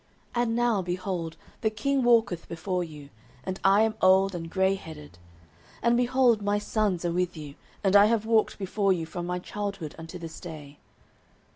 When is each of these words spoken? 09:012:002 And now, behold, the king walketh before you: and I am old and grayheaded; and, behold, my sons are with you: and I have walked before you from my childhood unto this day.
09:012:002 0.35 0.43
And 0.47 0.55
now, 0.55 0.81
behold, 0.81 1.37
the 1.61 1.69
king 1.69 2.01
walketh 2.01 2.49
before 2.49 2.83
you: 2.83 3.11
and 3.43 3.59
I 3.63 3.83
am 3.83 3.93
old 4.01 4.33
and 4.33 4.49
grayheaded; 4.51 5.11
and, 5.83 5.95
behold, 5.95 6.41
my 6.41 6.57
sons 6.57 7.05
are 7.05 7.11
with 7.13 7.37
you: 7.37 7.53
and 7.83 7.95
I 7.95 8.07
have 8.07 8.25
walked 8.25 8.57
before 8.57 8.91
you 8.91 9.05
from 9.05 9.27
my 9.27 9.37
childhood 9.37 9.93
unto 9.99 10.17
this 10.17 10.39
day. 10.39 10.79